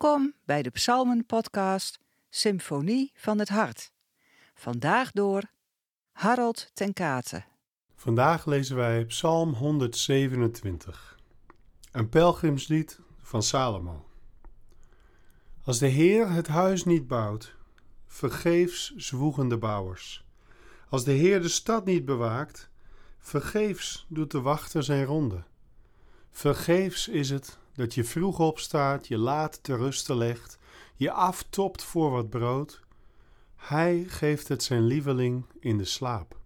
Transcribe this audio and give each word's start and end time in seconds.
Welkom 0.00 0.34
bij 0.44 0.62
de 0.62 0.70
Psalmen-podcast 0.70 1.98
Symfonie 2.30 3.12
van 3.14 3.38
het 3.38 3.48
Hart. 3.48 3.92
Vandaag 4.54 5.10
door 5.10 5.42
Harold 6.12 6.70
ten 6.74 6.92
Kate. 6.92 7.44
Vandaag 7.94 8.46
lezen 8.46 8.76
wij 8.76 9.04
Psalm 9.04 9.52
127, 9.52 11.18
een 11.92 12.08
pelgrimslied 12.08 13.00
van 13.20 13.42
Salomo. 13.42 14.06
Als 15.64 15.78
de 15.78 15.88
Heer 15.88 16.30
het 16.30 16.46
huis 16.46 16.84
niet 16.84 17.06
bouwt, 17.06 17.56
vergeefs 18.06 18.94
zwoegen 18.96 19.48
de 19.48 19.58
bouwers. 19.58 20.24
Als 20.88 21.04
de 21.04 21.12
Heer 21.12 21.42
de 21.42 21.48
stad 21.48 21.84
niet 21.84 22.04
bewaakt, 22.04 22.70
vergeefs 23.18 24.06
doet 24.08 24.30
de 24.30 24.40
wachter 24.40 24.82
zijn 24.82 25.04
ronde. 25.04 25.44
Vergeefs 26.30 27.08
is 27.08 27.30
het 27.30 27.58
dat 27.78 27.94
je 27.94 28.04
vroeg 28.04 28.38
opstaat, 28.38 29.06
je 29.06 29.18
laat 29.18 29.62
te 29.62 29.76
rusten 29.76 30.16
legt, 30.16 30.58
je 30.96 31.12
aftopt 31.12 31.82
voor 31.82 32.10
wat 32.10 32.30
brood. 32.30 32.80
Hij 33.56 34.04
geeft 34.08 34.48
het 34.48 34.62
zijn 34.62 34.82
lieveling 34.82 35.44
in 35.60 35.78
de 35.78 35.84
slaap. 35.84 36.36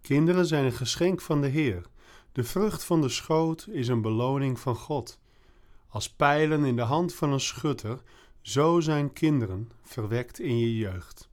Kinderen 0.00 0.46
zijn 0.46 0.64
een 0.64 0.72
geschenk 0.72 1.20
van 1.20 1.40
de 1.40 1.46
Heer. 1.46 1.86
De 2.32 2.44
vrucht 2.44 2.84
van 2.84 3.00
de 3.00 3.08
schoot 3.08 3.66
is 3.70 3.88
een 3.88 4.02
beloning 4.02 4.60
van 4.60 4.76
God. 4.76 5.18
Als 5.88 6.10
pijlen 6.10 6.64
in 6.64 6.76
de 6.76 6.82
hand 6.82 7.14
van 7.14 7.32
een 7.32 7.40
schutter, 7.40 8.02
zo 8.40 8.80
zijn 8.80 9.12
kinderen 9.12 9.70
verwekt 9.82 10.38
in 10.38 10.58
je 10.58 10.76
jeugd. 10.76 11.28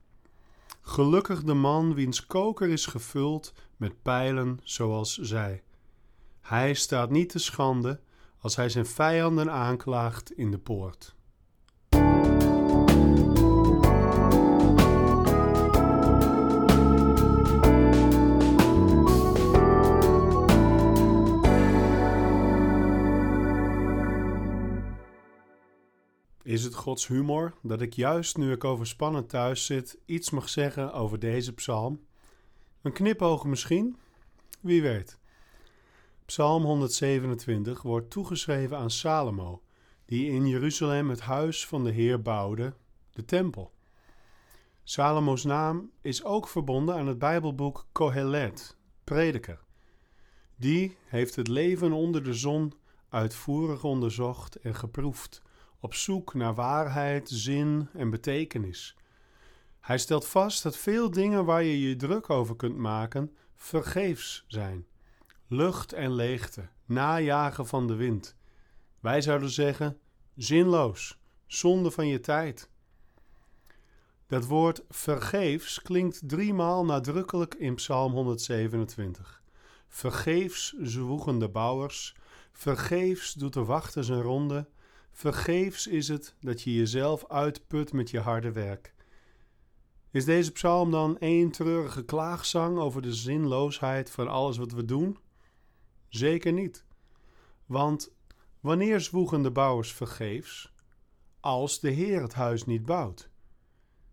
Gelukkig 0.82 1.44
de 1.44 1.54
man 1.54 1.94
wiens 1.94 2.26
koker 2.26 2.70
is 2.70 2.86
gevuld 2.86 3.54
met 3.78 4.02
pijlen 4.02 4.60
zoals 4.64 5.18
zij. 5.18 5.64
Hij 6.42 6.74
staat 6.74 7.10
niet 7.10 7.30
te 7.30 7.40
schande 7.40 8.00
als 8.46 8.56
hij 8.56 8.70
zijn 8.70 8.86
vijanden 8.86 9.52
aanklaagt 9.52 10.32
in 10.32 10.52
de 10.52 10.58
poort. 10.58 11.16
Is 26.44 26.64
het 26.64 26.76
Gods 26.76 27.08
humor 27.08 27.54
dat 27.62 27.82
ik 27.82 27.94
juist 27.94 28.38
nu 28.38 28.52
ik 28.52 28.64
overspannen 28.64 29.28
thuis 29.28 29.66
zit 29.66 29.98
iets 30.06 30.30
mag 30.30 30.50
zeggen 30.50 30.94
over 30.94 31.20
deze 31.20 31.54
psalm? 31.54 32.06
Een 32.82 32.94
knipoog 32.94 33.46
misschien? 33.46 33.98
Wie 34.60 34.82
weet. 34.82 35.18
Psalm 36.26 36.64
127 36.64 37.82
wordt 37.82 38.10
toegeschreven 38.10 38.78
aan 38.78 38.92
Salomo, 38.92 39.62
die 40.06 40.32
in 40.32 40.48
Jeruzalem 40.48 41.10
het 41.10 41.20
huis 41.20 41.68
van 41.68 41.84
de 41.84 41.92
Heer 41.92 42.22
bouwde, 42.22 42.74
de 43.12 43.26
tempel. 43.26 43.74
Salomo's 44.84 45.44
naam 45.44 45.92
is 46.02 46.24
ook 46.24 46.48
verbonden 46.48 46.96
aan 46.96 47.08
het 47.08 47.18
Bijbelboek 47.18 47.88
Kohelet, 47.92 48.78
prediker. 49.04 49.60
Die 50.56 50.98
heeft 51.06 51.36
het 51.36 51.48
leven 51.48 51.92
onder 51.92 52.24
de 52.24 52.34
zon 52.34 52.74
uitvoerig 53.10 53.84
onderzocht 53.84 54.56
en 54.56 54.76
geproefd, 54.76 55.42
op 55.80 55.94
zoek 55.94 56.34
naar 56.34 56.56
waarheid, 56.56 57.30
zin 57.30 57.90
en 57.94 58.10
betekenis. 58.10 58.98
Hij 59.80 59.98
stelt 59.98 60.28
vast 60.28 60.64
dat 60.64 60.78
veel 60.78 61.12
dingen 61.12 61.46
waar 61.46 61.64
je 61.64 61.82
je 61.82 61.96
druk 61.96 62.30
over 62.30 62.56
kunt 62.56 62.78
maken, 62.78 63.36
vergeefs 63.56 64.46
zijn 64.48 64.86
lucht 65.48 65.94
en 65.94 66.14
leegte, 66.14 66.68
najagen 66.86 67.68
van 67.68 67.88
de 67.88 67.96
wind. 67.96 68.36
Wij 69.00 69.22
zouden 69.22 69.50
zeggen: 69.50 70.00
zinloos, 70.36 71.20
zonde 71.48 71.92
van 71.92 72.08
je 72.08 72.20
tijd. 72.20 72.70
Dat 74.28 74.46
woord 74.46 74.84
vergeefs 74.90 75.82
klinkt 75.82 76.22
driemaal 76.30 76.86
nadrukkelijk 76.86 77.54
in 77.54 77.76
Psalm 77.76 78.12
127. 78.12 79.44
Vergeefs 79.88 80.74
zwoegen 80.82 81.40
de 81.40 81.50
bouwers, 81.50 82.16
vergeefs 82.52 83.34
doet 83.34 83.54
de 83.54 83.64
wachter 83.64 84.04
zijn 84.04 84.22
ronde, 84.22 84.68
vergeefs 85.12 85.88
is 85.88 86.08
het 86.08 86.36
dat 86.40 86.62
je 86.62 86.74
jezelf 86.74 87.28
uitput 87.28 87.94
met 87.94 88.10
je 88.10 88.20
harde 88.20 88.52
werk. 88.52 88.94
Is 90.12 90.26
deze 90.26 90.52
psalm 90.52 90.92
dan 90.92 91.18
één 91.18 91.52
treurige 91.52 92.04
klaagzang 92.04 92.78
over 92.78 93.02
de 93.02 93.14
zinloosheid 93.14 94.12
van 94.12 94.28
alles 94.28 94.58
wat 94.58 94.72
we 94.72 94.86
doen? 94.86 95.18
Zeker 96.08 96.54
niet. 96.54 96.86
Want 97.66 98.14
wanneer 98.60 99.02
zwoegen 99.02 99.42
de 99.42 99.52
bouwers 99.52 99.94
vergeefs? 99.94 100.74
Als 101.40 101.80
de 101.80 101.90
Heer 101.90 102.22
het 102.22 102.34
huis 102.34 102.66
niet 102.66 102.86
bouwt. 102.86 103.30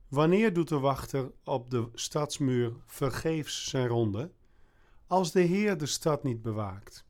Wanneer 0.08 0.52
doet 0.52 0.68
de 0.68 0.78
wachter 0.78 1.32
op 1.44 1.70
de 1.70 1.88
stadsmuur 1.94 2.72
vergeefs 2.86 3.68
zijn 3.68 3.86
ronde? 3.86 4.32
Als 5.06 5.32
de 5.32 5.40
Heer 5.40 5.78
de 5.78 5.86
stad 5.86 6.22
niet 6.22 6.42
bewaakt. 6.42 7.04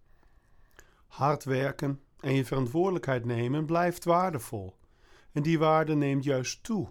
Hard 1.06 1.44
werken 1.44 2.00
en 2.20 2.34
je 2.34 2.44
verantwoordelijkheid 2.44 3.24
nemen 3.24 3.66
blijft 3.66 4.04
waardevol. 4.04 4.76
En 5.32 5.42
die 5.42 5.58
waarde 5.58 5.94
neemt 5.94 6.24
juist 6.24 6.62
toe 6.62 6.88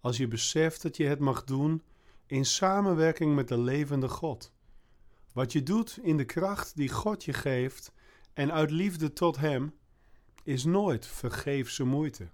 als 0.00 0.16
je 0.16 0.28
beseft 0.28 0.82
dat 0.82 0.96
je 0.96 1.04
het 1.04 1.18
mag 1.18 1.44
doen 1.44 1.82
in 2.26 2.44
samenwerking 2.44 3.34
met 3.34 3.48
de 3.48 3.58
levende 3.58 4.08
God. 4.08 4.52
Wat 5.40 5.52
je 5.52 5.62
doet 5.62 5.98
in 6.02 6.16
de 6.16 6.24
kracht 6.24 6.76
die 6.76 6.88
God 6.88 7.24
je 7.24 7.32
geeft 7.32 7.92
en 8.32 8.52
uit 8.52 8.70
liefde 8.70 9.12
tot 9.12 9.36
Hem, 9.36 9.74
is 10.42 10.64
nooit 10.64 11.06
vergeefse 11.06 11.84
moeite. 11.84 12.28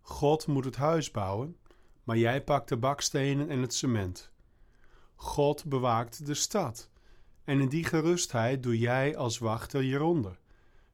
God 0.00 0.46
moet 0.46 0.64
het 0.64 0.76
huis 0.76 1.10
bouwen, 1.10 1.56
maar 2.04 2.16
jij 2.16 2.44
pakt 2.44 2.68
de 2.68 2.76
bakstenen 2.76 3.48
en 3.48 3.60
het 3.60 3.74
cement. 3.74 4.30
God 5.14 5.64
bewaakt 5.64 6.26
de 6.26 6.34
stad, 6.34 6.90
en 7.44 7.60
in 7.60 7.68
die 7.68 7.84
gerustheid 7.84 8.62
doe 8.62 8.78
jij 8.78 9.16
als 9.16 9.38
wachter 9.38 9.82
je 9.82 9.96
ronde. 9.96 10.36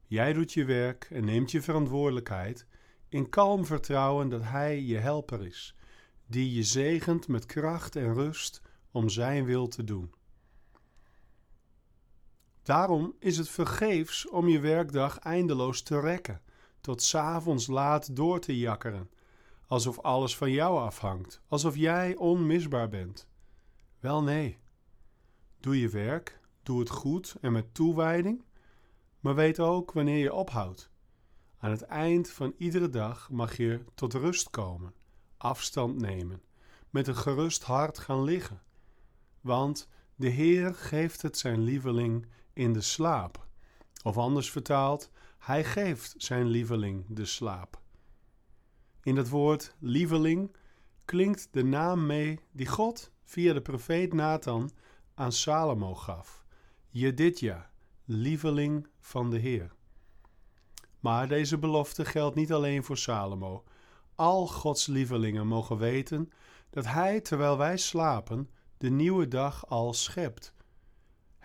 Jij 0.05 0.33
doet 0.33 0.53
je 0.53 0.65
werk 0.65 1.07
en 1.11 1.25
neemt 1.25 1.51
je 1.51 1.61
verantwoordelijkheid 1.61 2.65
in 3.09 3.29
kalm 3.29 3.65
vertrouwen 3.65 4.29
dat 4.29 4.41
Hij 4.43 4.81
je 4.81 4.97
helper 4.97 5.45
is, 5.45 5.75
die 6.27 6.53
je 6.53 6.63
zegent 6.63 7.27
met 7.27 7.45
kracht 7.45 7.95
en 7.95 8.13
rust 8.13 8.61
om 8.91 9.09
Zijn 9.09 9.45
wil 9.45 9.67
te 9.67 9.83
doen. 9.83 10.14
Daarom 12.65 13.15
is 13.19 13.37
het 13.37 13.49
vergeefs 13.49 14.29
om 14.29 14.47
je 14.47 14.59
werkdag 14.59 15.19
eindeloos 15.19 15.81
te 15.81 15.99
rekken, 15.99 16.41
tot 16.81 17.01
s'avonds 17.01 17.67
laat 17.67 18.15
door 18.15 18.39
te 18.39 18.57
jakkeren, 18.57 19.09
alsof 19.67 19.99
alles 19.99 20.37
van 20.37 20.51
jou 20.51 20.79
afhangt, 20.79 21.41
alsof 21.47 21.75
jij 21.75 22.15
onmisbaar 22.15 22.89
bent. 22.89 23.27
Wel 23.99 24.23
nee. 24.23 24.59
Doe 25.59 25.79
je 25.79 25.89
werk, 25.89 26.39
doe 26.63 26.79
het 26.79 26.89
goed 26.89 27.35
en 27.41 27.51
met 27.51 27.73
toewijding, 27.73 28.43
maar 29.19 29.35
weet 29.35 29.59
ook 29.59 29.91
wanneer 29.91 30.17
je 30.17 30.33
ophoudt. 30.33 30.89
Aan 31.57 31.71
het 31.71 31.81
eind 31.81 32.29
van 32.29 32.53
iedere 32.57 32.89
dag 32.89 33.29
mag 33.29 33.57
je 33.57 33.83
tot 33.95 34.13
rust 34.13 34.49
komen, 34.49 34.93
afstand 35.37 36.01
nemen, 36.01 36.41
met 36.89 37.07
een 37.07 37.15
gerust 37.15 37.63
hart 37.63 37.97
gaan 37.97 38.23
liggen. 38.23 38.61
Want 39.41 39.87
de 40.15 40.29
Heer 40.29 40.75
geeft 40.75 41.21
het 41.21 41.37
zijn 41.37 41.61
lieveling 41.61 42.27
in 42.55 42.73
de 42.73 42.81
slaap. 42.81 43.47
Of 44.03 44.17
anders 44.17 44.51
vertaald, 44.51 45.09
hij 45.37 45.63
geeft 45.63 46.13
zijn 46.17 46.47
lieveling 46.47 47.05
de 47.07 47.25
slaap. 47.25 47.81
In 49.03 49.15
het 49.15 49.29
woord 49.29 49.75
lieveling 49.79 50.55
klinkt 51.05 51.47
de 51.51 51.63
naam 51.63 52.05
mee 52.05 52.39
die 52.51 52.67
God 52.67 53.11
via 53.23 53.53
de 53.53 53.61
profeet 53.61 54.13
Nathan 54.13 54.71
aan 55.13 55.31
Salomo 55.31 55.95
gaf. 55.95 56.45
Jedidja, 56.89 57.69
lieveling 58.05 58.87
van 58.99 59.29
de 59.29 59.37
Heer. 59.37 59.71
Maar 60.99 61.27
deze 61.27 61.57
belofte 61.57 62.05
geldt 62.05 62.35
niet 62.35 62.53
alleen 62.53 62.83
voor 62.83 62.97
Salomo. 62.97 63.63
Al 64.15 64.47
Gods 64.47 64.87
lievelingen 64.87 65.47
mogen 65.47 65.77
weten 65.77 66.31
dat 66.69 66.85
Hij, 66.85 67.21
terwijl 67.21 67.57
wij 67.57 67.77
slapen, 67.77 68.49
de 68.77 68.89
nieuwe 68.89 69.27
dag 69.27 69.67
al 69.67 69.93
schept. 69.93 70.53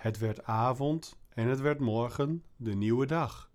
Het 0.01 0.19
werd 0.19 0.45
avond 0.45 1.17
en 1.29 1.47
het 1.47 1.61
werd 1.61 1.81
morgen 1.81 2.45
de 2.57 2.75
nieuwe 2.75 3.07
dag. 3.07 3.51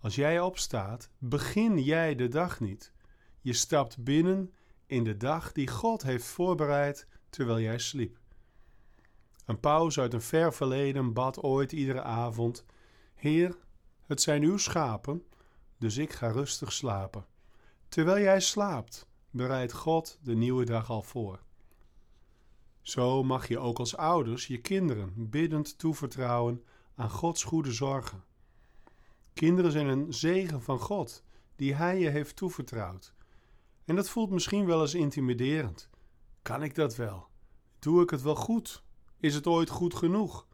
Als 0.00 0.14
jij 0.14 0.40
opstaat, 0.40 1.10
begin 1.18 1.82
jij 1.82 2.14
de 2.14 2.28
dag 2.28 2.60
niet. 2.60 2.92
Je 3.40 3.52
stapt 3.52 4.02
binnen 4.04 4.54
in 4.86 5.04
de 5.04 5.16
dag 5.16 5.52
die 5.52 5.68
God 5.68 6.02
heeft 6.02 6.24
voorbereid 6.24 7.06
terwijl 7.30 7.60
jij 7.60 7.78
sliep. 7.78 8.18
Een 9.44 9.60
paus 9.60 9.98
uit 9.98 10.14
een 10.14 10.20
ver 10.20 10.52
verleden 10.52 11.12
bad 11.12 11.42
ooit 11.42 11.72
iedere 11.72 12.02
avond: 12.02 12.64
Heer, 13.14 13.56
het 14.06 14.20
zijn 14.20 14.42
uw 14.42 14.56
schapen, 14.56 15.26
dus 15.78 15.96
ik 15.96 16.12
ga 16.12 16.28
rustig 16.28 16.72
slapen. 16.72 17.26
Terwijl 17.88 18.22
jij 18.22 18.40
slaapt, 18.40 19.06
bereidt 19.30 19.72
God 19.72 20.18
de 20.22 20.34
nieuwe 20.34 20.64
dag 20.64 20.90
al 20.90 21.02
voor. 21.02 21.42
Zo 22.90 23.22
mag 23.22 23.48
je 23.48 23.58
ook 23.58 23.78
als 23.78 23.96
ouders 23.96 24.46
je 24.46 24.60
kinderen 24.60 25.12
biddend 25.30 25.78
toevertrouwen 25.78 26.64
aan 26.94 27.10
Gods 27.10 27.44
goede 27.44 27.72
zorgen. 27.72 28.24
Kinderen 29.34 29.72
zijn 29.72 29.86
een 29.86 30.12
zegen 30.12 30.62
van 30.62 30.78
God 30.78 31.24
die 31.56 31.74
Hij 31.74 31.98
je 31.98 32.08
heeft 32.08 32.36
toevertrouwd. 32.36 33.14
En 33.84 33.96
dat 33.96 34.08
voelt 34.08 34.30
misschien 34.30 34.66
wel 34.66 34.80
eens 34.80 34.94
intimiderend. 34.94 35.88
Kan 36.42 36.62
ik 36.62 36.74
dat 36.74 36.96
wel? 36.96 37.28
Doe 37.78 38.02
ik 38.02 38.10
het 38.10 38.22
wel 38.22 38.36
goed? 38.36 38.82
Is 39.16 39.34
het 39.34 39.46
ooit 39.46 39.70
goed 39.70 39.94
genoeg? 39.94 40.46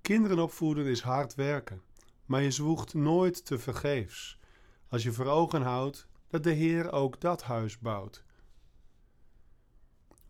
Kinderen 0.00 0.38
opvoeden 0.38 0.86
is 0.86 1.00
hard 1.00 1.34
werken, 1.34 1.82
maar 2.26 2.42
je 2.42 2.50
zwoegt 2.50 2.94
nooit 2.94 3.44
te 3.44 3.58
vergeefs 3.58 4.38
als 4.88 5.02
je 5.02 5.12
voor 5.12 5.26
ogen 5.26 5.62
houdt 5.62 6.06
dat 6.28 6.42
de 6.42 6.52
Heer 6.52 6.92
ook 6.92 7.20
dat 7.20 7.42
huis 7.42 7.78
bouwt. 7.78 8.23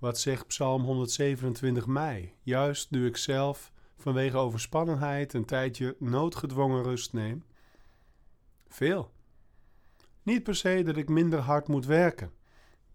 Wat 0.04 0.18
zegt 0.18 0.46
Psalm 0.46 0.82
127 0.82 1.86
mij, 1.86 2.34
juist 2.42 2.90
nu 2.90 3.06
ik 3.06 3.16
zelf 3.16 3.72
vanwege 3.96 4.36
overspannenheid 4.36 5.32
een 5.32 5.44
tijdje 5.44 5.96
noodgedwongen 5.98 6.82
rust 6.82 7.12
neem? 7.12 7.44
Veel. 8.68 9.10
Niet 10.22 10.42
per 10.42 10.54
se 10.54 10.82
dat 10.82 10.96
ik 10.96 11.08
minder 11.08 11.38
hard 11.38 11.68
moet 11.68 11.86
werken. 11.86 12.32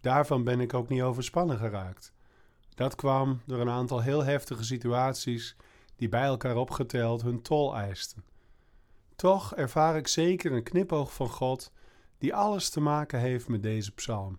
Daarvan 0.00 0.44
ben 0.44 0.60
ik 0.60 0.74
ook 0.74 0.88
niet 0.88 1.02
overspannen 1.02 1.58
geraakt. 1.58 2.12
Dat 2.74 2.94
kwam 2.94 3.40
door 3.46 3.60
een 3.60 3.68
aantal 3.68 4.00
heel 4.00 4.24
heftige 4.24 4.64
situaties 4.64 5.56
die 5.96 6.08
bij 6.08 6.24
elkaar 6.24 6.56
opgeteld 6.56 7.22
hun 7.22 7.42
tol 7.42 7.76
eisten. 7.76 8.24
Toch 9.16 9.54
ervaar 9.54 9.96
ik 9.96 10.08
zeker 10.08 10.52
een 10.52 10.62
knipoog 10.62 11.14
van 11.14 11.28
God 11.28 11.72
die 12.18 12.34
alles 12.34 12.70
te 12.70 12.80
maken 12.80 13.20
heeft 13.20 13.48
met 13.48 13.62
deze 13.62 13.92
psalm. 13.92 14.38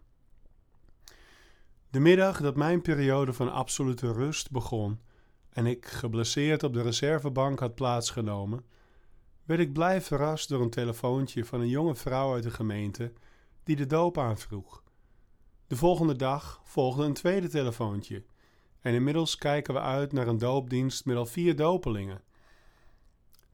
De 1.92 2.00
middag 2.00 2.42
dat 2.42 2.56
mijn 2.56 2.82
periode 2.82 3.34
van 3.34 3.52
absolute 3.52 4.12
rust 4.12 4.52
begon 4.52 5.00
en 5.50 5.66
ik 5.66 5.86
geblesseerd 5.86 6.64
op 6.64 6.74
de 6.74 6.82
reservebank 6.82 7.60
had 7.60 7.76
plaatsgenomen, 7.76 8.66
werd 9.44 9.60
ik 9.60 9.74
blij 9.74 10.02
verrast 10.02 10.50
door 10.50 10.62
een 10.62 10.70
telefoontje 10.70 11.46
van 11.46 11.60
een 11.62 11.70
jonge 11.70 11.96
vrouw 11.96 12.34
uit 12.34 12.44
de 12.44 12.52
gemeente 12.52 13.14
die 13.64 13.76
de 13.76 13.86
doop 13.86 14.18
aanvroeg. 14.18 14.84
De 15.68 15.76
volgende 15.76 16.16
dag 16.16 16.62
volgde 16.64 17.04
een 17.04 17.14
tweede 17.14 17.48
telefoontje 17.48 18.24
en 18.82 18.94
inmiddels 18.94 19.36
kijken 19.36 19.74
we 19.74 19.80
uit 19.80 20.12
naar 20.12 20.28
een 20.28 20.38
doopdienst 20.38 21.06
met 21.06 21.18
al 21.18 21.26
vier 21.26 21.56
dopelingen. 21.56 22.22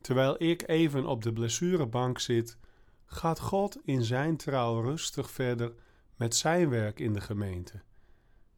Terwijl 0.02 0.44
ik 0.44 0.68
even 0.68 1.06
op 1.06 1.24
de 1.24 1.34
blessurebank 1.34 2.20
zit, 2.20 2.58
gaat 3.06 3.40
God 3.40 3.78
in 3.84 4.04
zijn 4.04 4.38
trouw 4.38 4.82
rustig 4.82 5.32
verder 5.32 5.74
met 6.16 6.36
zijn 6.36 6.70
werk 6.70 7.00
in 7.00 7.14
de 7.14 7.22
gemeente. 7.22 7.86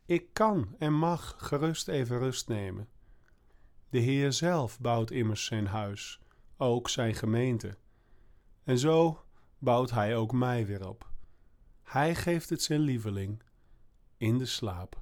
Ik 0.10 0.34
kan 0.34 0.76
en 0.78 0.94
mag 0.94 1.36
gerust 1.38 1.88
even 1.88 2.18
rust 2.20 2.48
nemen. 2.48 2.90
De 3.90 4.00
Heer 4.00 4.34
zelf 4.34 4.80
bouwt 4.80 5.12
immers 5.12 5.46
zijn 5.46 5.68
huis, 5.68 6.20
ook 6.58 6.90
zijn 6.90 7.16
gemeente. 7.16 7.78
En 8.64 8.78
zo 8.78 9.26
bouwt 9.58 9.92
Hij 9.92 10.16
ook 10.16 10.32
mij 10.32 10.66
weer 10.66 10.88
op. 10.88 11.10
Hij 11.84 12.16
geeft 12.16 12.50
het 12.50 12.62
zijn 12.62 12.80
lieveling 12.80 13.44
in 14.18 14.38
de 14.38 14.46
slaap. 14.46 15.02